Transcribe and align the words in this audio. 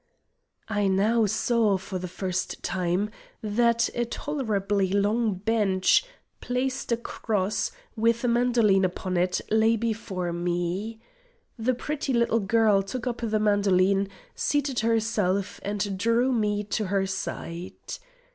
I 0.67 0.87
now 0.87 1.27
saw, 1.27 1.77
for 1.77 1.99
the 1.99 2.07
first 2.07 2.63
time, 2.63 3.11
that 3.43 3.87
a 3.93 4.03
tolerably 4.03 4.87
long 4.91 5.35
bench, 5.35 6.03
placed 6.39 6.91
across, 6.91 7.71
with 7.95 8.23
a 8.23 8.27
mandoline 8.27 8.83
upon 8.83 9.15
it, 9.15 9.41
lay 9.51 9.75
before 9.75 10.33
me. 10.33 10.99
The 11.59 11.75
pretty 11.75 12.13
little 12.13 12.39
girl 12.39 12.81
took 12.81 13.05
up 13.05 13.19
the 13.19 13.39
mandoline, 13.39 14.07
seated 14.33 14.79
herself, 14.79 15.59
and 15.61 15.99
drew 15.99 16.31
me 16.31 16.63
to 16.63 16.85
her 16.87 17.05
side. 17.05 17.73